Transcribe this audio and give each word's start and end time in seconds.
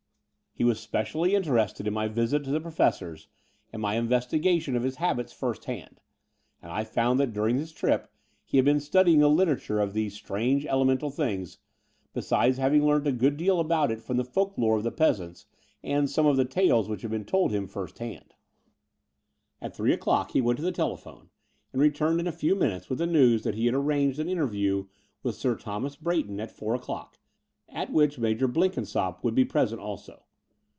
He 0.53 0.65
was 0.65 0.81
specially 0.81 1.33
interested 1.33 1.87
in 1.87 1.93
my 1.93 2.09
visit 2.09 2.43
to 2.43 2.51
the 2.51 2.59
Professor 2.59 3.17
and 3.71 3.81
my 3.81 3.95
investigation 3.95 4.75
of 4.75 4.83
his 4.83 4.97
habits 4.97 5.31
first 5.31 5.63
hand: 5.63 6.01
and 6.61 6.73
I 6.73 6.83
found 6.83 7.19
that 7.21 7.31
during 7.31 7.55
his 7.55 7.71
trip 7.71 8.11
he 8.43 8.57
had 8.57 8.65
been 8.65 8.81
studying 8.81 9.19
the 9.19 9.29
literature 9.29 9.79
of 9.79 9.93
these 9.93 10.13
strange 10.13 10.65
ele 10.65 10.83
mental 10.83 11.09
things, 11.09 11.57
besides 12.13 12.57
having 12.57 12.85
learnt 12.85 13.07
a 13.07 13.13
good 13.13 13.37
deal 13.37 13.61
about 13.61 13.91
it 13.91 14.01
from 14.03 14.17
the 14.17 14.25
folk 14.25 14.55
lore 14.57 14.75
of 14.77 14.83
the 14.83 14.91
peasants 14.91 15.45
and 15.81 16.09
some 16.09 16.25
of 16.25 16.35
the 16.35 16.43
tales 16.43 16.89
which 16.89 17.01
had 17.01 17.11
been 17.11 17.25
told 17.25 17.51
him 17.51 17.65
first 17.65 17.97
hand. 17.99 18.35
At 19.61 19.73
three 19.73 19.93
o'clock 19.93 20.31
he 20.33 20.41
went 20.41 20.57
to 20.57 20.63
the 20.65 20.73
telephone, 20.73 21.29
and 21.71 21.81
returned 21.81 22.19
in 22.19 22.27
a 22.27 22.31
few 22.33 22.55
minutes 22.55 22.89
with 22.89 22.99
the 22.99 23.07
news 23.07 23.43
that 23.45 23.55
he 23.55 23.67
had 23.67 23.73
arranged 23.73 24.19
an 24.19 24.29
interview 24.29 24.87
with 25.23 25.35
Sir 25.35 25.55
Thomas 25.55 25.95
Bray 25.95 26.21
ton 26.23 26.41
at 26.41 26.51
four 26.51 26.75
o'clock, 26.75 27.17
at 27.69 27.89
which 27.91 28.19
Major 28.19 28.49
Blenkinsopp 28.49 29.23
would 29.23 29.33
be 29.33 29.45
present 29.45 29.79
also. 29.79 30.25